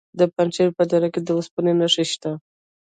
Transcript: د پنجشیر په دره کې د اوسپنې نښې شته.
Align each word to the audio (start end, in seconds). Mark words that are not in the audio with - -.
د 0.19 0.21
پنجشیر 0.35 0.69
په 0.77 0.83
دره 0.91 1.07
کې 1.13 1.19
د 1.23 1.29
اوسپنې 1.37 1.73
نښې 1.79 2.05
شته. 2.11 2.31